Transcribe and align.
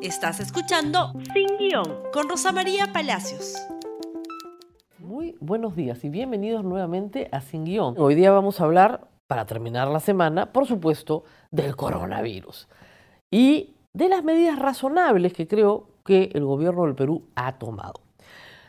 Estás 0.00 0.38
escuchando 0.38 1.12
Sin 1.34 1.48
Guión 1.58 2.04
con 2.12 2.28
Rosa 2.28 2.52
María 2.52 2.92
Palacios. 2.92 3.56
Muy 4.98 5.36
buenos 5.40 5.74
días 5.74 6.04
y 6.04 6.08
bienvenidos 6.08 6.62
nuevamente 6.62 7.28
a 7.32 7.40
Sin 7.40 7.64
Guión. 7.64 7.96
Hoy 7.98 8.14
día 8.14 8.30
vamos 8.30 8.60
a 8.60 8.64
hablar, 8.64 9.08
para 9.26 9.44
terminar 9.44 9.88
la 9.88 9.98
semana, 9.98 10.52
por 10.52 10.66
supuesto, 10.66 11.24
del 11.50 11.74
coronavirus 11.74 12.68
y 13.28 13.74
de 13.92 14.08
las 14.08 14.22
medidas 14.22 14.60
razonables 14.60 15.32
que 15.32 15.48
creo 15.48 15.88
que 16.04 16.30
el 16.32 16.44
gobierno 16.44 16.84
del 16.84 16.94
Perú 16.94 17.24
ha 17.34 17.58
tomado. 17.58 18.00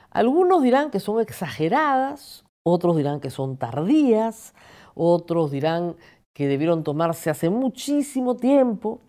Algunos 0.10 0.64
dirán 0.64 0.90
que 0.90 1.00
son 1.00 1.22
exageradas, 1.22 2.44
otros 2.64 2.98
dirán 2.98 3.20
que 3.20 3.30
son 3.30 3.58
tardías, 3.58 4.56
otros 4.96 5.52
dirán 5.52 5.96
que 6.34 6.48
debieron 6.48 6.84
tomarse 6.84 7.30
hace 7.30 7.52
muchísimo 7.52 8.36
tiempo. 8.36 9.00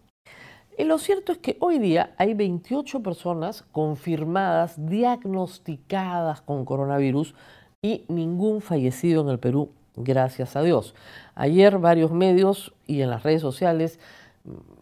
Y 0.81 0.85
lo 0.85 0.97
cierto 0.97 1.33
es 1.33 1.37
que 1.37 1.59
hoy 1.61 1.79
día 1.79 2.15
hay 2.17 2.33
28 2.33 3.03
personas 3.03 3.65
confirmadas, 3.71 4.77
diagnosticadas 4.79 6.41
con 6.41 6.65
coronavirus 6.65 7.35
y 7.83 8.07
ningún 8.09 8.63
fallecido 8.63 9.21
en 9.21 9.29
el 9.29 9.39
Perú, 9.39 9.73
gracias 9.95 10.57
a 10.57 10.63
Dios. 10.63 10.95
Ayer 11.35 11.77
varios 11.77 12.13
medios 12.13 12.73
y 12.87 13.03
en 13.03 13.11
las 13.11 13.25
redes 13.25 13.43
sociales 13.43 14.01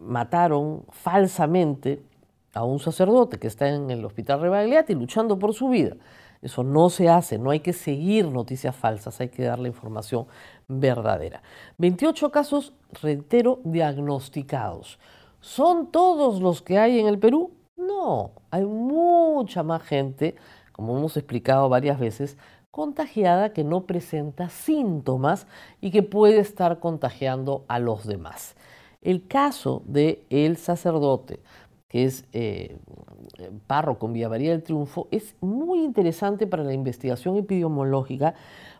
mataron 0.01 0.85
falsamente 0.91 2.01
a 2.55 2.63
un 2.63 2.79
sacerdote 2.79 3.41
que 3.41 3.49
está 3.49 3.69
en 3.69 3.91
el 3.91 4.05
hospital 4.05 4.41
Rebagliati 4.41 4.95
luchando 4.95 5.37
por 5.37 5.53
su 5.53 5.69
vida. 5.69 5.97
Eso 6.43 6.63
no 6.63 6.91
se 6.91 7.09
hace, 7.09 7.39
no 7.41 7.51
hay 7.51 7.59
que 7.59 7.73
seguir 7.73 8.29
noticias 8.29 8.77
falsas, 8.77 9.21
hay 9.21 9.31
que 9.31 9.43
dar 9.43 9.59
la 9.59 9.67
información 9.67 10.29
verdadera. 10.69 11.43
28 11.79 12.31
casos, 12.31 12.73
reitero, 13.03 13.59
diagnosticados. 13.65 15.01
¿Son 15.41 15.91
todos 15.91 16.41
los 16.41 16.63
que 16.63 16.79
hay 16.79 16.99
en 16.99 17.07
el 17.07 17.19
Perú? 17.19 17.53
No, 17.77 18.33
hay 18.51 18.65
mucha 18.65 19.63
más 19.63 19.83
gente, 19.83 20.37
como 20.73 20.97
hemos 20.97 21.17
explicado 21.17 21.69
varias 21.69 21.99
veces, 21.99 22.37
contagiada 22.71 23.53
que 23.53 23.65
no 23.65 23.85
presenta 23.85 24.49
síntomas 24.49 25.47
y 25.81 25.91
que 25.91 26.03
puede 26.03 26.39
estar 26.39 26.81
contagiando 26.81 27.65
a 27.69 27.79
los 27.79 28.07
demás. 28.07 28.57
El 29.01 29.27
caso 29.27 29.83
de 29.87 30.25
el 30.31 30.57
sacerdote 30.57 31.41
que 31.89 32.05
es 32.05 32.25
eh, 32.33 32.77
párroco 33.67 34.07
en 34.07 34.13
Villa 34.13 34.29
del 34.29 34.63
Triunfo, 34.63 35.09
es 35.11 35.35
muy 35.41 35.83
interesante 35.83 36.47
para 36.47 36.63
la 36.63 36.75
investigación 36.75 37.37
epidemiológica 37.37 38.35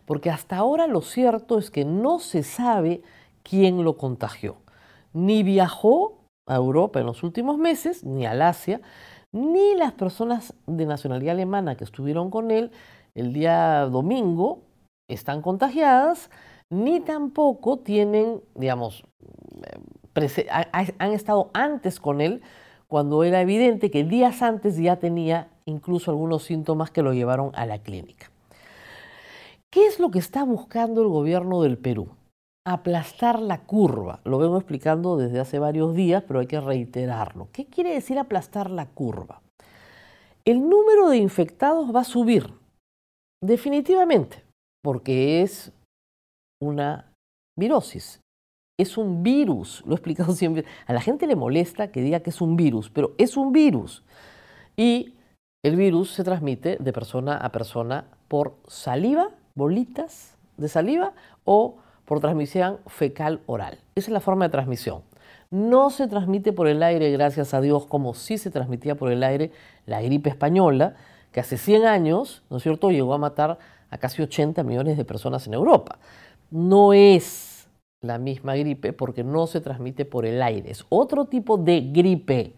porque 0.05 0.29
hasta 0.29 0.57
ahora 0.57 0.87
lo 0.87 1.01
cierto 1.01 1.57
es 1.57 1.71
que 1.71 1.85
no 1.85 2.19
se 2.19 2.43
sabe 2.43 3.01
quién 3.43 3.83
lo 3.83 3.97
contagió. 3.97 4.57
Ni 5.13 5.41
viajó 5.41 6.18
a 6.49 6.55
Europa 6.55 6.99
en 6.99 7.05
los 7.05 7.23
últimos 7.23 7.57
meses, 7.57 8.03
ni 8.03 8.25
al 8.25 8.41
Asia, 8.41 8.81
ni 9.31 9.75
las 9.75 9.93
personas 9.93 10.53
de 10.65 10.85
nacionalidad 10.85 11.35
alemana 11.35 11.77
que 11.77 11.83
estuvieron 11.83 12.29
con 12.31 12.51
él 12.51 12.71
el 13.15 13.33
día 13.33 13.85
domingo 13.85 14.63
están 15.07 15.41
contagiadas, 15.41 16.29
ni 16.69 16.99
tampoco 16.99 17.79
tienen, 17.79 18.41
digamos, 18.55 19.03
han 20.99 21.11
estado 21.13 21.49
antes 21.53 21.99
con 21.99 22.21
él 22.21 22.41
cuando 22.87 23.23
era 23.23 23.41
evidente 23.41 23.91
que 23.91 24.03
días 24.03 24.41
antes 24.41 24.77
ya 24.77 24.97
tenía 24.97 25.49
incluso 25.65 26.11
algunos 26.11 26.43
síntomas 26.43 26.91
que 26.91 27.03
lo 27.03 27.13
llevaron 27.13 27.51
a 27.55 27.65
la 27.65 27.79
clínica. 27.79 28.31
¿Qué 29.69 29.85
es 29.85 29.99
lo 29.99 30.09
que 30.09 30.19
está 30.19 30.43
buscando 30.43 31.01
el 31.01 31.09
gobierno 31.09 31.61
del 31.61 31.77
Perú? 31.77 32.09
Aplastar 32.71 33.41
la 33.41 33.61
curva. 33.61 34.19
Lo 34.23 34.37
vengo 34.37 34.57
explicando 34.57 35.17
desde 35.17 35.39
hace 35.39 35.59
varios 35.59 35.95
días, 35.95 36.23
pero 36.27 36.39
hay 36.39 36.47
que 36.47 36.59
reiterarlo. 36.61 37.49
¿Qué 37.51 37.65
quiere 37.65 37.93
decir 37.93 38.19
aplastar 38.19 38.69
la 38.69 38.85
curva? 38.85 39.41
El 40.45 40.69
número 40.69 41.09
de 41.09 41.17
infectados 41.17 41.93
va 41.93 42.01
a 42.01 42.05
subir, 42.05 42.53
definitivamente, 43.41 44.43
porque 44.83 45.41
es 45.41 45.71
una 46.61 47.11
virosis 47.57 48.21
es 48.79 48.97
un 48.97 49.23
virus, 49.23 49.83
lo 49.85 49.91
he 49.91 49.95
explicado 49.95 50.31
siempre. 50.35 50.65
A 50.87 50.93
la 50.93 51.01
gente 51.01 51.27
le 51.27 51.35
molesta 51.35 51.91
que 51.91 52.01
diga 52.01 52.21
que 52.21 52.29
es 52.29 52.41
un 52.41 52.55
virus, 52.55 52.89
pero 52.89 53.13
es 53.17 53.35
un 53.37 53.51
virus. 53.51 54.03
Y 54.77 55.15
el 55.63 55.75
virus 55.75 56.11
se 56.11 56.23
transmite 56.23 56.77
de 56.77 56.93
persona 56.93 57.35
a 57.35 57.51
persona 57.51 58.05
por 58.29 58.55
saliva, 58.67 59.31
bolitas 59.55 60.37
de 60.55 60.69
saliva 60.69 61.13
o 61.43 61.77
por 62.09 62.21
transmisión 62.21 62.79
fecal 62.87 63.41
oral. 63.45 63.77
Esa 63.93 64.07
es 64.07 64.13
la 64.13 64.19
forma 64.19 64.45
de 64.45 64.49
transmisión. 64.49 65.03
No 65.51 65.91
se 65.91 66.07
transmite 66.07 66.53
por 66.53 66.67
el 66.67 66.81
aire, 66.81 67.11
gracias 67.11 67.53
a 67.53 67.61
Dios, 67.61 67.85
como 67.85 68.15
sí 68.15 68.39
se 68.39 68.49
transmitía 68.49 68.95
por 68.95 69.11
el 69.11 69.21
aire 69.21 69.51
la 69.85 70.01
gripe 70.01 70.27
española, 70.31 70.95
que 71.31 71.39
hace 71.39 71.59
100 71.59 71.85
años, 71.85 72.41
¿no 72.49 72.57
es 72.57 72.63
cierto?, 72.63 72.89
llegó 72.89 73.13
a 73.13 73.19
matar 73.19 73.59
a 73.91 73.97
casi 73.99 74.23
80 74.23 74.63
millones 74.63 74.97
de 74.97 75.05
personas 75.05 75.45
en 75.45 75.53
Europa. 75.53 75.99
No 76.49 76.93
es 76.93 77.69
la 78.01 78.17
misma 78.17 78.55
gripe 78.55 78.91
porque 78.91 79.23
no 79.23 79.45
se 79.45 79.61
transmite 79.61 80.03
por 80.03 80.25
el 80.25 80.41
aire. 80.41 80.71
Es 80.71 80.87
otro 80.89 81.25
tipo 81.25 81.57
de 81.57 81.91
gripe 81.93 82.55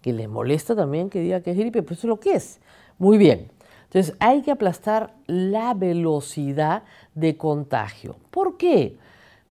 que 0.00 0.14
le 0.14 0.26
molesta 0.26 0.74
también 0.74 1.10
que 1.10 1.20
diga 1.20 1.42
que 1.42 1.50
es 1.50 1.58
gripe, 1.58 1.82
pero 1.82 1.92
eso 1.92 2.06
es 2.06 2.08
lo 2.08 2.18
que 2.18 2.32
es. 2.32 2.60
Muy 2.96 3.18
bien. 3.18 3.50
Entonces 3.86 4.14
hay 4.20 4.42
que 4.42 4.50
aplastar 4.50 5.14
la 5.26 5.74
velocidad 5.74 6.84
de 7.14 7.36
contagio. 7.36 8.16
¿Por 8.30 8.56
qué? 8.56 8.98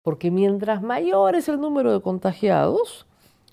Porque 0.03 0.31
mientras 0.31 0.81
mayor 0.81 1.35
es 1.35 1.49
el 1.49 1.59
número 1.59 1.91
de 1.91 2.01
contagiados, 2.01 3.05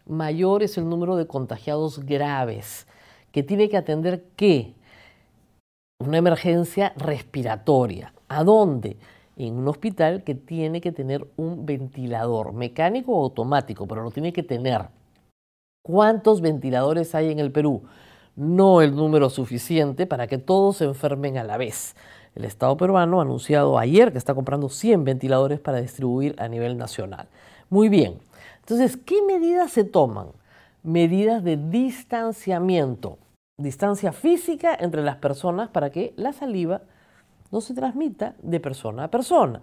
mayor 0.07 0.63
es 0.63 0.77
el 0.77 0.89
número 0.89 1.17
de 1.17 1.27
contagiados 1.27 2.05
graves, 2.05 2.87
que 3.31 3.43
tiene 3.43 3.69
que 3.69 3.77
atender 3.77 4.25
qué? 4.37 4.75
Una 6.01 6.19
emergencia 6.19 6.93
respiratoria. 6.97 8.13
¿A 8.29 8.45
dónde? 8.45 8.99
en 9.37 9.57
un 9.57 9.69
hospital 9.69 10.25
que 10.25 10.35
tiene 10.35 10.81
que 10.81 10.93
tener 10.93 11.27
un 11.37 11.65
ventilador, 11.65 12.53
mecánico 12.53 13.13
o 13.13 13.25
automático, 13.25 13.87
pero 13.87 14.03
lo 14.03 14.11
tiene 14.11 14.33
que 14.33 14.43
tener. 14.43 14.89
¿Cuántos 15.83 16.41
ventiladores 16.41 17.15
hay 17.15 17.31
en 17.31 17.39
el 17.39 17.51
Perú? 17.51 17.83
No 18.37 18.81
el 18.81 18.97
número 18.97 19.29
suficiente 19.29 20.07
para 20.07 20.27
que 20.27 20.39
todos 20.39 20.79
se 20.79 20.85
enfermen 20.85 21.37
a 21.37 21.45
la 21.45 21.59
vez. 21.59 21.95
El 22.35 22.45
Estado 22.47 22.77
peruano 22.77 23.19
ha 23.19 23.23
anunciado 23.23 23.79
ayer 23.79 24.11
que 24.11 24.19
está 24.19 24.35
comprando 24.35 24.71
100 24.71 25.05
ventiladores 25.05 25.61
para 25.61 25.81
distribuir 25.81 26.35
a 26.39 26.49
nivel 26.49 26.79
nacional. 26.79 27.29
Muy 27.69 27.89
bien. 27.89 28.21
Entonces, 28.61 28.97
¿qué 28.97 29.21
medidas 29.23 29.73
se 29.73 29.85
toman? 29.85 30.29
Medidas 30.83 31.45
de 31.45 31.57
distanciamiento, 31.57 33.19
distancia 33.59 34.13
física 34.13 34.75
entre 34.79 35.03
las 35.03 35.17
personas 35.17 35.69
para 35.69 35.91
que 35.91 36.15
la 36.17 36.33
saliva 36.33 36.83
no 37.51 37.61
se 37.61 37.75
transmita 37.75 38.35
de 38.43 38.61
persona 38.61 39.05
a 39.05 39.11
persona. 39.11 39.61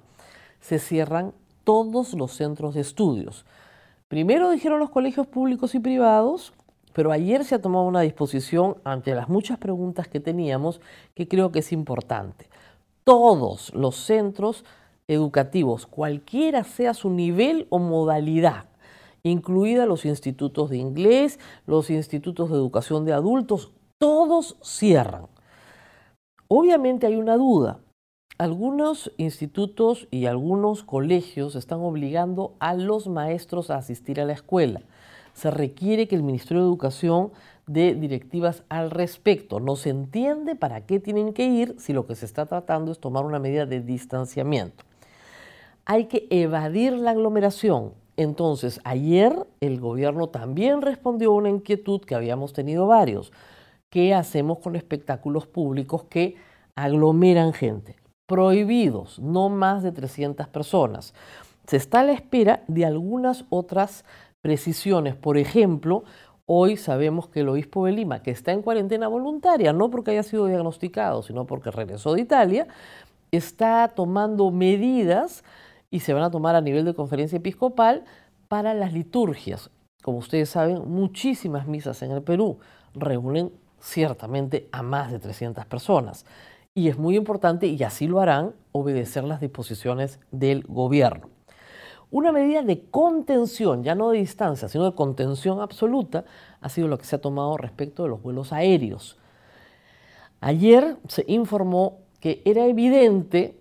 Se 0.62 0.78
cierran 0.78 1.34
todos 1.63 2.13
los 2.13 2.34
centros 2.34 2.75
de 2.75 2.81
estudios. 2.81 3.46
Primero 4.08 4.52
dijeron 4.52 4.79
los 4.79 4.90
colegios 4.91 5.28
públicos 5.28 5.75
y 5.75 5.79
privados, 5.79 6.53
pero 6.94 7.12
ayer 7.12 7.46
se 7.46 7.56
ha 7.56 7.62
tomado 7.62 7.86
una 7.86 8.02
disposición 8.02 8.78
ante 8.84 9.16
las 9.16 9.30
muchas 9.30 9.58
preguntas 9.58 10.08
que 10.08 10.20
teníamos 10.20 10.82
que 11.16 11.28
creo 11.28 11.52
que 11.52 11.60
es 11.60 11.72
importante. 11.72 12.50
Todos 13.04 13.74
los 13.74 13.96
centros 13.96 14.66
educativos, 15.08 15.88
cualquiera 15.88 16.64
sea 16.64 16.94
su 16.94 17.10
nivel 17.10 17.68
o 17.70 17.80
modalidad, 17.80 18.66
incluida 19.24 19.86
los 19.86 20.06
institutos 20.06 20.70
de 20.70 20.78
inglés, 20.78 21.40
los 21.66 21.90
institutos 21.90 22.50
de 22.50 22.56
educación 22.56 23.06
de 23.06 23.14
adultos, 23.14 23.72
todos 23.98 24.58
cierran. 24.62 25.28
Obviamente 26.48 27.08
hay 27.08 27.16
una 27.16 27.38
duda. 27.38 27.80
Algunos 28.38 29.12
institutos 29.18 30.08
y 30.12 30.26
algunos 30.26 30.84
colegios 30.84 31.56
están 31.56 31.80
obligando 31.82 32.56
a 32.60 32.74
los 32.74 33.08
maestros 33.08 33.70
a 33.70 33.76
asistir 33.76 34.22
a 34.22 34.26
la 34.26 34.34
escuela. 34.34 34.82
Se 35.40 35.52
requiere 35.52 36.10
que 36.10 36.18
el 36.18 36.24
Ministerio 36.24 36.64
de 36.64 36.68
Educación 36.68 37.32
dé 37.66 37.96
directivas 37.96 38.64
al 38.68 38.91
respecto. 38.91 39.62
No 39.62 39.78
se 39.78 39.90
entiende 39.90 40.58
para 40.58 40.86
qué 40.86 41.00
tienen 41.00 41.32
que 41.32 41.46
ir 41.46 41.76
si 41.80 41.94
lo 41.94 42.06
que 42.06 42.16
se 42.16 42.26
está 42.26 42.46
tratando 42.46 42.91
es 42.91 43.00
tomar 43.00 43.24
una 43.24 43.40
medida 43.40 43.66
de 43.66 43.80
distanciamiento. 43.80 44.84
Hay 45.86 46.08
que 46.08 46.28
evadir 46.30 46.91
la 46.91 47.12
aglomeración. 47.12 47.94
Entonces, 48.18 48.82
ayer 48.84 49.47
el 49.62 49.80
gobierno 49.80 50.28
también 50.28 50.82
respondió 50.82 51.32
a 51.32 51.36
una 51.36 51.50
inquietud 51.50 52.02
que 52.02 52.16
habíamos 52.16 52.52
tenido 52.52 52.85
varios 52.85 53.32
¿Qué 53.90 54.14
hacemos 54.14 54.59
con 54.59 54.76
espectáculos 54.76 55.47
públicos 55.47 56.03
que 56.09 56.35
aglomeran 56.76 57.53
gente? 57.53 57.96
Prohibidos, 58.28 59.20
no 59.20 59.47
más 59.47 59.84
de 59.84 59.94
300 59.94 60.50
personas. 60.50 61.14
Se 61.66 61.78
está 61.78 62.02
a 62.02 62.03
la 62.03 62.12
espera 62.12 62.66
de 62.68 62.85
algunas 62.85 63.46
otras 63.50 64.03
precisiones. 64.41 65.16
Por 65.16 65.38
ejemplo, 65.38 66.03
hoy 66.46 66.78
sabemos 66.78 67.30
que 67.30 67.41
el 67.41 67.50
obispo 67.50 67.86
de 67.86 67.91
Lima, 67.91 68.22
que 68.22 68.32
está 68.32 68.52
en 68.52 68.62
cuarentena 68.62 69.08
voluntaria, 69.08 69.74
no 69.74 69.90
porque 69.90 70.12
haya 70.12 70.24
sido 70.24 70.47
diagnosticado, 70.47 71.22
sino 71.24 71.46
porque 71.46 71.72
regresó 71.72 72.14
de 72.14 72.22
Italia, 72.22 72.68
está 73.32 73.88
tomando 73.90 74.52
medidas 74.52 75.44
y 75.91 76.00
se 76.02 76.14
van 76.14 76.24
a 76.24 76.32
tomar 76.32 76.56
a 76.56 76.62
nivel 76.62 76.86
de 76.86 76.94
conferencia 76.94 77.38
episcopal 77.38 78.03
para 78.47 78.74
las 78.74 78.94
liturgias. 78.94 79.70
como 80.02 80.20
ustedes 80.20 80.50
saben, 80.50 80.90
muchísimas 80.90 81.68
misas 81.68 82.02
en 82.02 82.12
el 82.12 82.24
Perú 82.24 82.58
reúnen 82.96 83.52
ciertamente 83.80 84.70
a 84.72 84.82
más 84.82 85.12
de 85.12 85.20
300 85.20 85.66
personas. 85.66 86.26
Y 86.74 86.88
es 86.88 86.97
muy 86.97 87.18
importante, 87.18 87.68
y 87.68 87.84
así 87.84 88.08
lo 88.08 88.22
harán, 88.22 88.53
obedecer 88.72 89.24
las 89.24 89.42
disposiciones 89.42 90.20
del 90.32 90.64
gobierno. 90.64 91.30
Una 92.11 92.32
medida 92.32 92.64
de 92.64 92.82
contención, 92.90 93.84
ya 93.84 93.94
no 93.94 94.09
de 94.09 94.17
distancia, 94.17 94.67
sino 94.67 94.85
de 94.85 94.96
contención 94.96 95.61
absoluta, 95.61 96.26
ha 96.59 96.70
sido 96.70 96.88
lo 96.88 96.97
que 96.97 97.06
se 97.06 97.16
ha 97.16 97.22
tomado 97.22 97.56
respecto 97.56 98.02
de 98.02 98.09
los 98.09 98.22
vuelos 98.22 98.52
aéreos. 98.52 99.17
Ayer 100.41 100.97
se 101.08 101.23
informó 101.28 102.00
que 102.20 102.41
era 102.46 102.66
evidente 102.66 103.59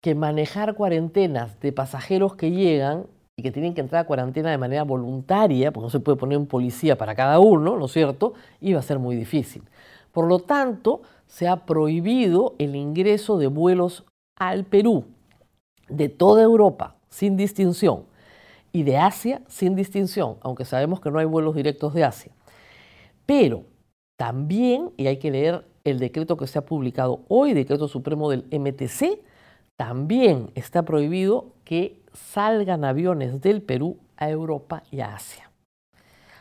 que 0.00 0.14
manejar 0.14 0.76
cuarentenas 0.76 1.58
de 1.60 1.72
pasajeros 1.72 2.36
que 2.36 2.52
llegan 2.52 3.06
y 3.36 3.42
que 3.42 3.50
tienen 3.50 3.74
que 3.74 3.80
entrar 3.80 4.02
a 4.02 4.06
cuarentena 4.06 4.50
de 4.50 4.58
manera 4.58 4.84
voluntaria, 4.84 5.72
porque 5.72 5.86
no 5.86 5.90
se 5.90 6.00
puede 6.00 6.18
poner 6.18 6.38
un 6.38 6.46
policía 6.46 6.96
para 6.96 7.16
cada 7.16 7.40
uno, 7.40 7.76
¿no 7.76 7.86
es 7.86 7.92
cierto?, 7.92 8.34
iba 8.60 8.78
a 8.78 8.82
ser 8.82 9.00
muy 9.00 9.16
difícil. 9.16 9.62
Por 10.12 10.26
lo 10.26 10.38
tanto, 10.38 11.02
se 11.26 11.48
ha 11.48 11.66
prohibido 11.66 12.54
el 12.58 12.76
ingreso 12.76 13.38
de 13.38 13.48
vuelos 13.48 14.04
al 14.36 14.64
Perú 14.64 15.04
de 15.88 16.08
toda 16.08 16.42
Europa, 16.42 16.96
sin 17.10 17.36
distinción, 17.36 18.04
y 18.72 18.82
de 18.82 18.98
Asia 18.98 19.42
sin 19.48 19.74
distinción, 19.74 20.36
aunque 20.40 20.64
sabemos 20.64 21.00
que 21.00 21.10
no 21.10 21.18
hay 21.18 21.26
vuelos 21.26 21.54
directos 21.54 21.94
de 21.94 22.04
Asia. 22.04 22.32
Pero 23.26 23.64
también, 24.16 24.90
y 24.96 25.06
hay 25.06 25.18
que 25.18 25.30
leer 25.30 25.64
el 25.84 25.98
decreto 25.98 26.36
que 26.36 26.46
se 26.46 26.58
ha 26.58 26.64
publicado 26.64 27.20
hoy, 27.28 27.54
decreto 27.54 27.88
supremo 27.88 28.30
del 28.30 28.44
MTC, 28.50 29.20
también 29.76 30.50
está 30.54 30.82
prohibido 30.82 31.52
que 31.64 32.00
salgan 32.12 32.84
aviones 32.84 33.40
del 33.40 33.62
Perú 33.62 33.98
a 34.16 34.28
Europa 34.28 34.82
y 34.90 35.00
a 35.00 35.14
Asia. 35.14 35.50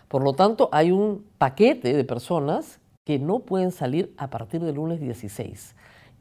Por 0.08 0.24
lo 0.24 0.34
tanto, 0.34 0.70
hay 0.72 0.92
un 0.92 1.26
paquete 1.38 1.94
de 1.94 2.04
personas 2.04 2.80
que 3.06 3.20
no 3.20 3.40
pueden 3.40 3.72
salir 3.72 4.14
a 4.18 4.30
partir 4.30 4.62
del 4.62 4.76
lunes 4.76 5.00
16 5.00 5.76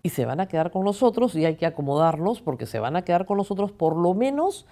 y 0.06 0.08
se 0.08 0.24
van 0.24 0.38
a 0.38 0.46
quedar 0.46 0.70
con 0.70 0.84
nosotros 0.84 1.34
y 1.34 1.44
hay 1.46 1.56
que 1.56 1.66
acomodarnos 1.66 2.40
porque 2.40 2.66
se 2.66 2.78
van 2.78 2.94
a 2.94 3.02
quedar 3.02 3.26
con 3.26 3.38
nosotros 3.38 3.72
por 3.72 3.96
lo 3.96 4.14
menos, 4.14 4.64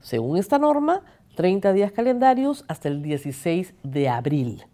según 0.00 0.36
esta 0.36 0.58
norma, 0.58 1.02
30 1.36 1.72
días 1.72 1.92
calendarios 1.92 2.64
hasta 2.66 2.88
el 2.88 3.00
16 3.00 3.72
de 3.84 4.08
abril. 4.08 4.64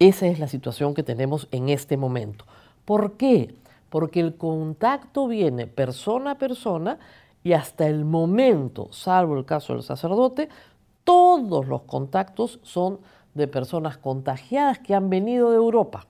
Esa 0.00 0.26
es 0.26 0.40
la 0.40 0.48
situación 0.48 0.92
que 0.92 1.04
tenemos 1.04 1.46
en 1.52 1.68
este 1.68 1.96
momento. 1.96 2.46
¿Por 2.84 3.12
qué? 3.12 3.54
Porque 3.90 4.18
el 4.18 4.34
contacto 4.34 5.28
viene 5.28 5.68
persona 5.68 6.32
a 6.32 6.38
persona 6.38 6.98
y 7.44 7.52
hasta 7.52 7.86
el 7.86 8.04
momento, 8.04 8.88
salvo 8.90 9.38
el 9.38 9.44
caso 9.44 9.74
del 9.74 9.84
sacerdote, 9.84 10.48
todos 11.04 11.68
los 11.68 11.82
contactos 11.82 12.58
son 12.64 12.98
de 13.34 13.46
personas 13.46 13.98
contagiadas 13.98 14.80
que 14.80 14.96
han 14.96 15.08
venido 15.08 15.50
de 15.50 15.58
Europa. 15.58 16.08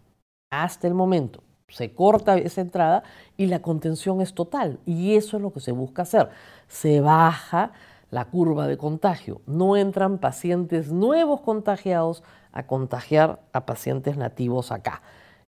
Hasta 0.51 0.89
el 0.89 0.95
momento 0.95 1.43
se 1.69 1.93
corta 1.93 2.39
esa 2.39 2.61
entrada 2.61 3.03
y 3.37 3.47
la 3.47 3.61
contención 3.61 4.21
es 4.21 4.35
total. 4.35 4.79
Y 4.87 5.17
eso 5.17 5.37
es 5.37 5.43
lo 5.43 5.53
que 5.53 5.61
se 5.61 5.73
busca 5.73 6.03
hacer. 6.03 6.31
Se 6.67 7.01
baja 7.01 7.73
la 8.11 8.25
curva 8.25 8.67
de 8.67 8.79
contagio. 8.79 9.43
No 9.47 9.77
entran 9.77 10.19
pacientes 10.19 10.91
nuevos 10.91 11.41
contagiados 11.43 12.23
a 12.53 12.67
contagiar 12.67 13.41
a 13.53 13.67
pacientes 13.67 14.17
nativos 14.17 14.73
acá. 14.73 15.03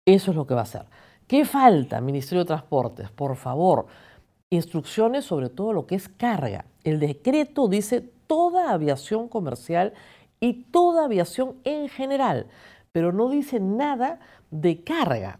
Eso 0.05 0.31
es 0.31 0.37
lo 0.37 0.45
que 0.45 0.53
va 0.53 0.61
a 0.61 0.63
hacer. 0.63 0.85
¿Qué 1.27 1.45
falta, 1.45 2.01
Ministerio 2.01 2.43
de 2.43 2.47
Transportes? 2.47 3.09
Por 3.09 3.37
favor, 3.37 3.87
instrucciones 4.49 5.23
sobre 5.23 5.49
todo 5.49 5.71
lo 5.71 5.85
que 5.85 5.95
es 5.95 6.09
carga. 6.09 6.65
El 6.83 6.99
decreto 6.99 7.69
dice 7.69 8.01
toda 8.27 8.71
aviación 8.71 9.29
comercial 9.29 9.93
y 10.41 10.63
toda 10.71 11.05
aviación 11.05 11.55
en 11.63 11.87
general, 11.87 12.47
pero 12.91 13.13
no 13.13 13.29
dice 13.29 13.61
nada 13.61 14.19
de 14.49 14.83
carga 14.83 15.39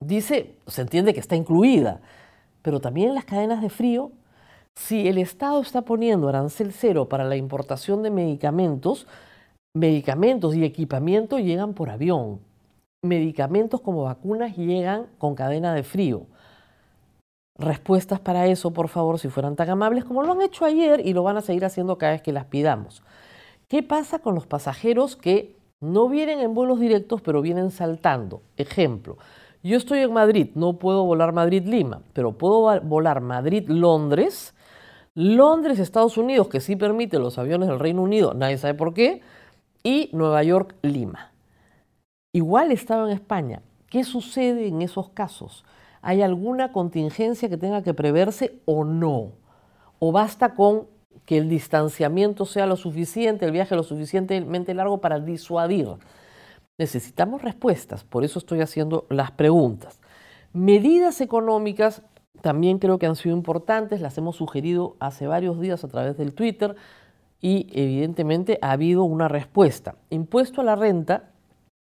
dice, 0.00 0.54
se 0.66 0.82
entiende 0.82 1.14
que 1.14 1.20
está 1.20 1.36
incluida, 1.36 2.00
pero 2.62 2.80
también 2.80 3.14
las 3.14 3.24
cadenas 3.24 3.62
de 3.62 3.70
frío, 3.70 4.12
si 4.74 5.08
el 5.08 5.18
Estado 5.18 5.60
está 5.60 5.82
poniendo 5.82 6.28
arancel 6.28 6.72
cero 6.72 7.08
para 7.08 7.24
la 7.24 7.36
importación 7.36 8.02
de 8.02 8.10
medicamentos, 8.10 9.06
medicamentos 9.74 10.54
y 10.54 10.64
equipamiento 10.64 11.38
llegan 11.38 11.74
por 11.74 11.90
avión. 11.90 12.40
Medicamentos 13.02 13.80
como 13.80 14.04
vacunas 14.04 14.56
llegan 14.56 15.06
con 15.18 15.34
cadena 15.34 15.74
de 15.74 15.82
frío. 15.82 16.26
Respuestas 17.56 18.20
para 18.20 18.46
eso, 18.46 18.72
por 18.72 18.88
favor, 18.88 19.18
si 19.18 19.28
fueran 19.28 19.56
tan 19.56 19.68
amables 19.68 20.04
como 20.04 20.22
lo 20.22 20.32
han 20.32 20.42
hecho 20.42 20.64
ayer 20.64 21.04
y 21.04 21.12
lo 21.12 21.24
van 21.24 21.36
a 21.36 21.42
seguir 21.42 21.64
haciendo 21.64 21.98
cada 21.98 22.12
vez 22.12 22.22
que 22.22 22.32
las 22.32 22.44
pidamos. 22.44 23.02
¿Qué 23.66 23.82
pasa 23.82 24.20
con 24.20 24.36
los 24.36 24.46
pasajeros 24.46 25.16
que 25.16 25.56
no 25.80 26.08
vienen 26.08 26.40
en 26.40 26.54
vuelos 26.54 26.78
directos, 26.78 27.20
pero 27.20 27.42
vienen 27.42 27.70
saltando? 27.70 28.42
Ejemplo, 28.56 29.18
yo 29.68 29.76
estoy 29.76 30.00
en 30.00 30.12
Madrid, 30.12 30.50
no 30.54 30.78
puedo 30.78 31.04
volar 31.04 31.32
Madrid-Lima, 31.32 32.00
pero 32.12 32.32
puedo 32.32 32.80
volar 32.80 33.20
Madrid-Londres, 33.20 34.54
Londres-Estados 35.14 36.16
Unidos, 36.16 36.48
que 36.48 36.60
sí 36.60 36.76
permite 36.76 37.18
los 37.18 37.38
aviones 37.38 37.68
del 37.68 37.78
Reino 37.78 38.02
Unido, 38.02 38.34
nadie 38.34 38.56
sabe 38.56 38.74
por 38.74 38.94
qué, 38.94 39.20
y 39.82 40.10
Nueva 40.12 40.42
York-Lima. 40.42 41.32
Igual 42.32 42.72
estaba 42.72 43.06
en 43.06 43.14
España. 43.14 43.62
¿Qué 43.88 44.04
sucede 44.04 44.68
en 44.68 44.82
esos 44.82 45.08
casos? 45.10 45.64
¿Hay 46.02 46.22
alguna 46.22 46.72
contingencia 46.72 47.48
que 47.48 47.56
tenga 47.56 47.82
que 47.82 47.94
preverse 47.94 48.60
o 48.64 48.84
no? 48.84 49.32
¿O 49.98 50.12
basta 50.12 50.54
con 50.54 50.86
que 51.24 51.38
el 51.38 51.48
distanciamiento 51.48 52.44
sea 52.44 52.66
lo 52.66 52.76
suficiente, 52.76 53.44
el 53.44 53.52
viaje 53.52 53.74
lo 53.74 53.82
suficientemente 53.82 54.74
largo 54.74 54.98
para 54.98 55.20
disuadir? 55.20 55.88
Necesitamos 56.78 57.42
respuestas, 57.42 58.04
por 58.04 58.24
eso 58.24 58.38
estoy 58.38 58.60
haciendo 58.60 59.04
las 59.10 59.32
preguntas. 59.32 59.98
Medidas 60.52 61.20
económicas 61.20 62.02
también 62.40 62.78
creo 62.78 63.00
que 63.00 63.06
han 63.06 63.16
sido 63.16 63.36
importantes, 63.36 64.00
las 64.00 64.16
hemos 64.16 64.36
sugerido 64.36 64.96
hace 65.00 65.26
varios 65.26 65.60
días 65.60 65.82
a 65.82 65.88
través 65.88 66.16
del 66.16 66.34
Twitter 66.34 66.76
y 67.40 67.66
evidentemente 67.72 68.60
ha 68.62 68.70
habido 68.70 69.02
una 69.02 69.26
respuesta. 69.26 69.96
Impuesto 70.10 70.60
a 70.60 70.64
la 70.64 70.76
renta, 70.76 71.30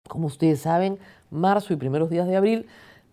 como 0.07 0.27
ustedes 0.27 0.61
saben, 0.61 0.99
marzo 1.31 1.73
y 1.73 1.77
primeros 1.77 2.11
días 2.11 2.29
de 2.29 2.37
abril 2.37 2.67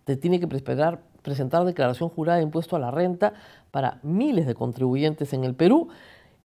te 0.04 0.16
tiene 0.16 0.40
que 0.40 0.46
presentar, 0.46 1.00
presentar 1.22 1.64
declaración 1.64 2.10
jurada 2.10 2.36
de 2.36 2.44
impuesto 2.44 2.76
a 2.76 2.80
la 2.80 2.90
renta 2.90 3.32
para 3.70 3.98
miles 4.02 4.46
de 4.46 4.54
contribuyentes 4.54 5.32
en 5.32 5.44
el 5.44 5.54
Perú 5.54 5.88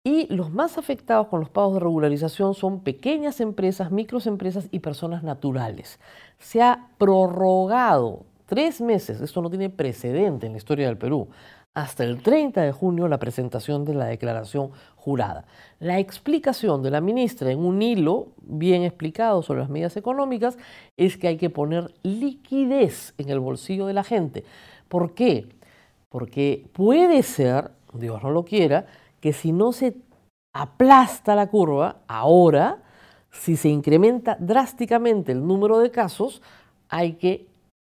y 0.07 0.33
los 0.33 0.53
más 0.53 0.79
afectados 0.79 1.27
con 1.27 1.41
los 1.41 1.51
pagos 1.51 1.75
de 1.75 1.81
regularización 1.81 2.55
son 2.55 2.79
pequeñas 2.79 3.41
empresas, 3.41 3.91
microempresas 3.91 4.69
y 4.71 4.79
personas 4.79 5.25
naturales. 5.25 5.99
Se 6.39 6.63
ha 6.63 6.91
prorrogado 6.97 8.25
tres 8.47 8.81
meses, 8.81 9.21
esto 9.21 9.43
no 9.43 9.51
tiene 9.51 9.69
precedente 9.69 10.47
en 10.47 10.53
la 10.53 10.59
historia 10.59 10.87
del 10.87 10.97
Perú, 10.97 11.27
hasta 11.75 12.05
el 12.05 12.23
30 12.23 12.63
de 12.63 12.71
junio 12.71 13.09
la 13.09 13.19
presentación 13.19 13.85
de 13.85 13.95
la 13.95 14.05
declaración 14.05 14.71
jurada. 14.95 15.45
La 15.81 15.99
explicación 15.99 16.85
de 16.85 16.93
la 16.93 17.01
ministra 17.01 17.51
en 17.51 17.59
un 17.59 17.83
hilo 17.83 18.29
bien 18.43 18.85
explicado 18.85 19.43
sobre 19.43 19.59
las 19.59 19.71
medidas 19.71 19.97
económicas 19.97 20.57
es 20.97 21.17
que 21.17 21.27
hay 21.27 21.37
que 21.37 21.51
poner 21.51 21.93
liquidez 22.05 23.13
en 23.19 23.29
el 23.29 23.41
bolsillo 23.41 23.87
de 23.87 23.95
la 23.95 24.05
gente. 24.05 24.45
¿Por 24.87 25.15
qué? 25.15 25.49
Porque 26.11 26.65
puede 26.75 27.25
ser, 27.25 27.73
Dios 27.93 28.23
no 28.23 28.31
lo 28.31 28.45
quiera, 28.45 28.87
que 29.21 29.33
si 29.33 29.53
no 29.53 29.73
se 29.73 29.97
aplasta 30.55 31.35
la 31.35 31.49
curva, 31.49 31.99
ahora, 32.07 32.83
si 33.31 33.57
se 33.57 33.69
incrementa 33.69 34.37
drásticamente 34.41 35.33
el 35.33 35.47
número 35.47 35.79
de 35.79 35.91
casos, 35.91 36.43
hay 36.89 37.15
que 37.15 37.47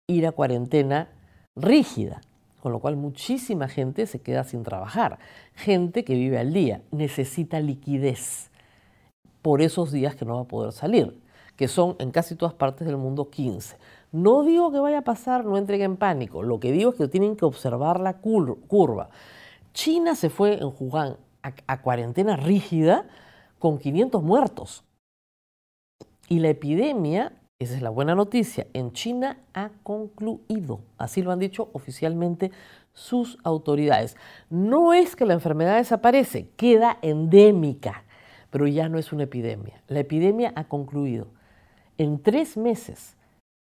ir 0.07 0.27
a 0.27 0.31
cuarentena 0.31 1.09
rígida, 1.55 2.21
con 2.61 2.71
lo 2.71 2.79
cual 2.79 2.95
muchísima 2.95 3.67
gente 3.67 4.05
se 4.05 4.19
queda 4.19 4.43
sin 4.43 4.63
trabajar. 4.63 5.19
Gente 5.55 6.03
que 6.03 6.13
vive 6.13 6.37
al 6.37 6.53
día, 6.53 6.81
necesita 6.91 7.59
liquidez 7.59 8.51
por 9.41 9.61
esos 9.61 9.91
días 9.91 10.15
que 10.15 10.25
no 10.25 10.35
va 10.35 10.41
a 10.41 10.47
poder 10.47 10.71
salir, 10.71 11.19
que 11.55 11.67
son 11.67 11.95
en 11.99 12.11
casi 12.11 12.35
todas 12.35 12.53
partes 12.53 12.85
del 12.85 12.97
mundo 12.97 13.29
15. 13.29 13.77
No 14.11 14.43
digo 14.43 14.71
que 14.71 14.79
vaya 14.79 14.99
a 14.99 15.03
pasar, 15.03 15.45
no 15.45 15.57
entren 15.57 15.81
en 15.81 15.97
pánico, 15.97 16.43
lo 16.43 16.59
que 16.59 16.71
digo 16.71 16.91
es 16.91 16.95
que 16.97 17.07
tienen 17.07 17.35
que 17.35 17.45
observar 17.45 17.99
la 17.99 18.17
curva. 18.17 19.09
China 19.73 20.15
se 20.15 20.29
fue 20.29 20.55
en 20.61 20.73
Wuhan 20.79 21.17
a, 21.41 21.81
cuarentena 21.81 22.35
rígida 22.35 23.07
con 23.59 23.77
500 23.77 24.21
muertos. 24.21 24.83
Y 26.27 26.39
la 26.39 26.49
epidemia, 26.49 27.33
esa 27.59 27.75
es 27.75 27.81
la 27.81 27.89
buena 27.89 28.15
noticia, 28.15 28.67
en 28.73 28.93
China 28.93 29.37
ha 29.53 29.71
concluido. 29.83 30.81
Así 30.97 31.21
lo 31.21 31.31
han 31.31 31.39
dicho 31.39 31.69
oficialmente 31.73 32.51
sus 32.93 33.37
autoridades. 33.43 34.15
No 34.49 34.93
es 34.93 35.15
que 35.15 35.25
la 35.25 35.33
enfermedad 35.33 35.77
desaparece, 35.77 36.49
queda 36.57 36.97
endémica, 37.01 38.03
pero 38.49 38.67
ya 38.67 38.89
no 38.89 38.97
es 38.97 39.11
una 39.11 39.23
epidemia. 39.23 39.81
La 39.87 39.99
epidemia 39.99 40.53
ha 40.55 40.65
concluido. 40.65 41.27
En 41.97 42.21
tres 42.21 42.57
meses 42.57 43.15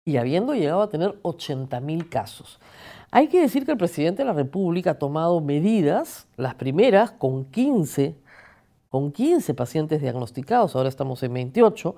y 0.05 0.17
habiendo 0.17 0.53
llegado 0.53 0.81
a 0.81 0.89
tener 0.89 1.17
80 1.21 1.79
mil 1.79 2.09
casos. 2.09 2.59
Hay 3.11 3.27
que 3.27 3.41
decir 3.41 3.65
que 3.65 3.71
el 3.71 3.77
presidente 3.77 4.23
de 4.23 4.27
la 4.27 4.33
República 4.33 4.91
ha 4.91 4.99
tomado 4.99 5.39
medidas, 5.39 6.27
las 6.35 6.55
primeras 6.55 7.11
con 7.11 7.45
15 7.45 8.15
con 8.93 9.11
15 9.11 9.55
pacientes 9.55 10.01
diagnosticados, 10.01 10.75
ahora 10.75 10.87
estamos 10.87 11.23
en 11.23 11.33
28, 11.33 11.95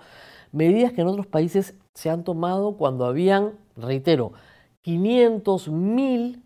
medidas 0.53 0.93
que 0.93 1.01
en 1.01 1.07
otros 1.07 1.27
países 1.27 1.75
se 1.93 2.09
han 2.09 2.24
tomado 2.24 2.77
cuando 2.77 3.03
habían, 3.03 3.59
reitero, 3.75 4.31
500 4.79 5.67
mil 5.67 6.41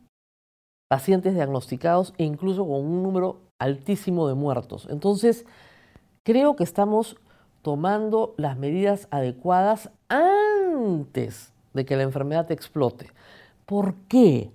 pacientes 0.90 1.36
diagnosticados 1.36 2.16
e 2.18 2.24
incluso 2.24 2.64
con 2.66 2.84
un 2.84 3.04
número 3.04 3.42
altísimo 3.60 4.28
de 4.28 4.34
muertos. 4.34 4.88
Entonces, 4.90 5.46
creo 6.24 6.56
que 6.56 6.64
estamos 6.64 7.18
tomando 7.62 8.34
las 8.38 8.58
medidas 8.58 9.08
adecuadas 9.12 9.92
antes 10.80 11.52
de 11.74 11.86
que 11.86 11.96
la 11.96 12.04
enfermedad 12.04 12.52
explote. 12.52 13.12
¿Por 13.66 13.96
qué? 14.08 14.50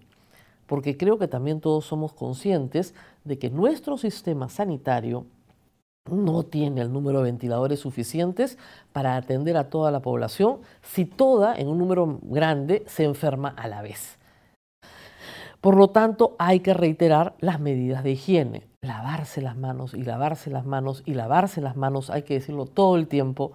Porque 0.67 0.97
creo 0.97 1.19
que 1.19 1.29
también 1.29 1.61
todos 1.61 1.85
somos 1.85 2.13
conscientes 2.13 2.95
de 3.25 3.39
que 3.39 3.51
nuestro 3.51 3.97
sistema 3.97 4.49
sanitario 4.49 5.27
no 6.11 6.43
tiene 6.43 6.83
el 6.83 6.93
número 6.93 7.19
de 7.19 7.25
ventiladores 7.25 7.81
suficientes 7.81 8.59
para 8.93 9.17
atender 9.17 9.57
a 9.57 9.71
toda 9.71 9.91
la 9.91 10.01
población 10.01 10.59
si 10.83 11.05
toda, 11.05 11.55
en 11.57 11.69
un 11.69 11.79
número 11.79 12.19
grande, 12.23 12.83
se 12.87 13.05
enferma 13.05 13.49
a 13.49 13.69
la 13.69 13.83
vez. 13.83 14.19
Por 15.61 15.77
lo 15.77 15.89
tanto, 15.89 16.37
hay 16.39 16.61
que 16.61 16.75
reiterar 16.75 17.35
las 17.39 17.59
medidas 17.59 18.05
de 18.05 18.13
higiene. 18.13 18.67
Lavarse 18.83 19.41
las 19.41 19.57
manos 19.57 19.95
y 19.95 20.03
lavarse 20.03 20.51
las 20.51 20.67
manos 20.67 21.03
y 21.07 21.15
lavarse 21.15 21.63
las 21.63 21.75
manos, 21.75 22.11
hay 22.11 22.23
que 22.23 22.35
decirlo 22.35 22.67
todo 22.67 22.97
el 22.97 23.09
tiempo, 23.09 23.53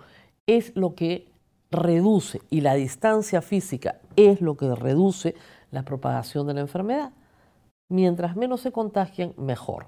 es 0.47 0.75
lo 0.75 0.95
que 0.95 1.28
reduce 1.71 2.41
y 2.49 2.61
la 2.61 2.73
distancia 2.73 3.41
física 3.41 3.99
es 4.15 4.41
lo 4.41 4.55
que 4.55 4.73
reduce 4.75 5.35
la 5.71 5.83
propagación 5.83 6.47
de 6.47 6.53
la 6.55 6.61
enfermedad. 6.61 7.11
Mientras 7.89 8.35
menos 8.35 8.61
se 8.61 8.71
contagien, 8.71 9.33
mejor. 9.37 9.87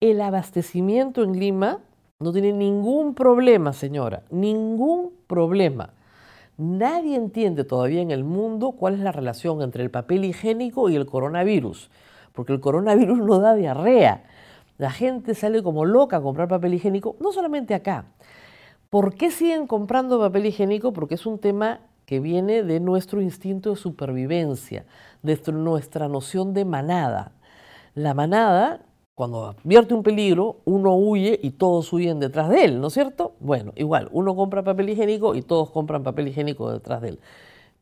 El 0.00 0.20
abastecimiento 0.20 1.22
en 1.22 1.38
Lima 1.38 1.80
no 2.20 2.32
tiene 2.32 2.52
ningún 2.52 3.14
problema, 3.14 3.72
señora, 3.72 4.22
ningún 4.30 5.12
problema. 5.26 5.90
Nadie 6.58 7.16
entiende 7.16 7.64
todavía 7.64 8.00
en 8.00 8.10
el 8.10 8.24
mundo 8.24 8.72
cuál 8.72 8.94
es 8.94 9.00
la 9.00 9.12
relación 9.12 9.62
entre 9.62 9.82
el 9.82 9.90
papel 9.90 10.24
higiénico 10.24 10.88
y 10.88 10.96
el 10.96 11.06
coronavirus, 11.06 11.90
porque 12.32 12.52
el 12.52 12.60
coronavirus 12.60 13.18
no 13.18 13.38
da 13.38 13.54
diarrea. 13.54 14.24
La 14.78 14.90
gente 14.90 15.34
sale 15.34 15.62
como 15.62 15.84
loca 15.84 16.18
a 16.18 16.22
comprar 16.22 16.48
papel 16.48 16.74
higiénico, 16.74 17.16
no 17.20 17.32
solamente 17.32 17.74
acá. 17.74 18.04
¿Por 18.92 19.14
qué 19.14 19.30
siguen 19.30 19.66
comprando 19.66 20.20
papel 20.20 20.44
higiénico? 20.44 20.92
Porque 20.92 21.14
es 21.14 21.24
un 21.24 21.38
tema 21.38 21.80
que 22.04 22.20
viene 22.20 22.62
de 22.62 22.78
nuestro 22.78 23.22
instinto 23.22 23.70
de 23.70 23.76
supervivencia, 23.76 24.84
de 25.22 25.40
nuestra 25.50 26.08
noción 26.08 26.52
de 26.52 26.66
manada. 26.66 27.32
La 27.94 28.12
manada 28.12 28.84
cuando 29.14 29.46
advierte 29.46 29.94
un 29.94 30.02
peligro, 30.02 30.60
uno 30.66 30.94
huye 30.94 31.40
y 31.42 31.52
todos 31.52 31.90
huyen 31.90 32.20
detrás 32.20 32.50
de 32.50 32.64
él, 32.66 32.82
¿no 32.82 32.88
es 32.88 32.92
cierto? 32.92 33.34
Bueno, 33.40 33.72
igual, 33.76 34.10
uno 34.12 34.36
compra 34.36 34.62
papel 34.62 34.90
higiénico 34.90 35.34
y 35.34 35.40
todos 35.40 35.70
compran 35.70 36.02
papel 36.02 36.28
higiénico 36.28 36.70
detrás 36.70 37.00
de 37.00 37.08
él. 37.08 37.20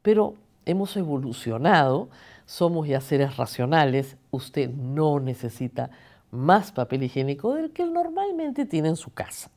Pero 0.02 0.34
hemos 0.64 0.96
evolucionado, 0.96 2.08
somos 2.46 2.86
ya 2.86 3.00
seres 3.00 3.36
racionales, 3.36 4.16
usted 4.30 4.70
no 4.70 5.18
necesita 5.18 5.90
más 6.30 6.70
papel 6.70 7.02
higiénico 7.02 7.54
del 7.54 7.72
que 7.72 7.84
normalmente 7.84 8.64
tiene 8.64 8.90
en 8.90 8.96
su 8.96 9.12
casa. 9.12 9.50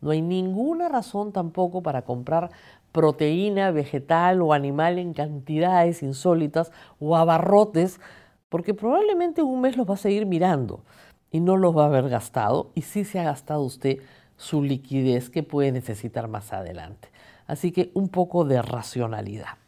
No 0.00 0.10
hay 0.10 0.22
ninguna 0.22 0.88
razón 0.88 1.32
tampoco 1.32 1.82
para 1.82 2.02
comprar 2.02 2.50
proteína 2.92 3.70
vegetal 3.70 4.42
o 4.42 4.52
animal 4.52 4.98
en 4.98 5.12
cantidades 5.12 6.02
insólitas 6.02 6.72
o 6.98 7.16
abarrotes, 7.16 8.00
porque 8.48 8.74
probablemente 8.74 9.42
un 9.42 9.60
mes 9.60 9.76
los 9.76 9.88
va 9.88 9.94
a 9.94 9.98
seguir 9.98 10.26
mirando 10.26 10.82
y 11.30 11.40
no 11.40 11.56
los 11.56 11.76
va 11.76 11.84
a 11.84 11.86
haber 11.86 12.08
gastado 12.08 12.72
y 12.74 12.82
sí 12.82 13.04
se 13.04 13.20
ha 13.20 13.24
gastado 13.24 13.62
usted 13.62 13.98
su 14.36 14.62
liquidez 14.62 15.30
que 15.30 15.42
puede 15.42 15.70
necesitar 15.70 16.26
más 16.26 16.52
adelante. 16.52 17.08
Así 17.46 17.72
que 17.72 17.90
un 17.94 18.08
poco 18.08 18.44
de 18.44 18.62
racionalidad. 18.62 19.58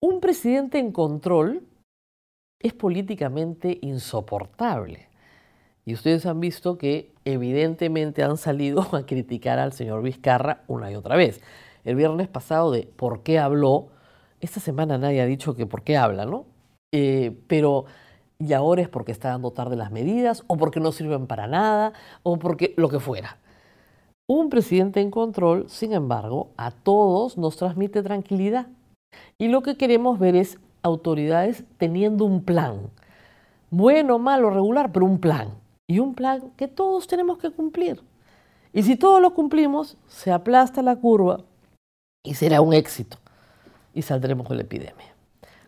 Un 0.00 0.20
presidente 0.20 0.78
en 0.78 0.92
control 0.92 1.62
es 2.58 2.72
políticamente 2.74 3.78
insoportable. 3.82 5.08
Y 5.86 5.94
ustedes 5.94 6.26
han 6.26 6.40
visto 6.40 6.76
que 6.76 7.13
evidentemente 7.24 8.22
han 8.22 8.36
salido 8.36 8.82
a 8.94 9.06
criticar 9.06 9.58
al 9.58 9.72
señor 9.72 10.02
Vizcarra 10.02 10.62
una 10.68 10.90
y 10.90 10.94
otra 10.94 11.16
vez. 11.16 11.40
El 11.84 11.96
viernes 11.96 12.28
pasado 12.28 12.70
de 12.70 12.88
por 12.96 13.22
qué 13.22 13.38
habló, 13.38 13.88
esta 14.40 14.60
semana 14.60 14.98
nadie 14.98 15.20
ha 15.20 15.26
dicho 15.26 15.54
que 15.54 15.66
por 15.66 15.82
qué 15.82 15.96
habla, 15.96 16.26
¿no? 16.26 16.46
Eh, 16.92 17.36
pero 17.46 17.86
y 18.38 18.52
ahora 18.52 18.82
es 18.82 18.88
porque 18.88 19.12
está 19.12 19.30
dando 19.30 19.52
tarde 19.52 19.76
las 19.76 19.90
medidas 19.90 20.42
o 20.48 20.56
porque 20.56 20.80
no 20.80 20.92
sirven 20.92 21.26
para 21.26 21.46
nada 21.46 21.92
o 22.22 22.38
porque 22.38 22.74
lo 22.76 22.88
que 22.88 23.00
fuera. 23.00 23.38
Un 24.26 24.48
presidente 24.48 25.00
en 25.00 25.10
control, 25.10 25.68
sin 25.68 25.92
embargo, 25.92 26.50
a 26.56 26.70
todos 26.70 27.36
nos 27.36 27.56
transmite 27.56 28.02
tranquilidad. 28.02 28.66
Y 29.38 29.48
lo 29.48 29.62
que 29.62 29.76
queremos 29.76 30.18
ver 30.18 30.34
es 30.34 30.58
autoridades 30.82 31.64
teniendo 31.78 32.24
un 32.24 32.42
plan. 32.42 32.90
Bueno, 33.70 34.18
malo, 34.18 34.50
regular, 34.50 34.92
pero 34.92 35.06
un 35.06 35.18
plan. 35.18 35.48
Y 35.86 35.98
un 35.98 36.14
plan 36.14 36.52
que 36.56 36.68
todos 36.68 37.06
tenemos 37.06 37.38
que 37.38 37.50
cumplir. 37.50 38.00
Y 38.72 38.82
si 38.82 38.96
todos 38.96 39.20
lo 39.20 39.34
cumplimos, 39.34 39.96
se 40.08 40.32
aplasta 40.32 40.82
la 40.82 40.96
curva 40.96 41.40
y 42.24 42.34
será 42.34 42.60
un 42.60 42.72
éxito. 42.72 43.18
Y 43.92 44.02
saldremos 44.02 44.48
de 44.48 44.56
la 44.56 44.62
epidemia. 44.62 45.14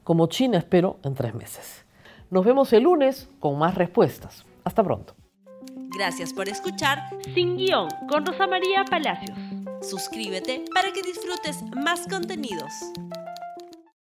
Como 0.03 0.27
China, 0.27 0.59
espero, 0.59 0.99
en 1.05 1.15
tres 1.15 1.35
meses. 1.35 1.85
Nos 2.31 2.45
vemos 2.45 2.73
el 2.73 2.85
lunes 2.85 3.29
con 3.39 3.59
más 3.59 3.75
respuestas. 3.75 4.45
Hasta 4.65 4.83
pronto. 4.83 5.15
Gracias 5.97 6.33
por 6.33 6.49
escuchar 6.49 6.99
Sin 7.35 7.57
Guión 7.57 7.89
con 8.09 8.27
Rosa 8.27 8.47
María 8.47 8.85
Palacios. 8.85 9.39
Suscríbete 9.83 10.65
para 10.75 10.93
que 10.93 11.03
disfrutes 11.03 11.63
más 11.75 12.07
contenidos. 12.09 12.73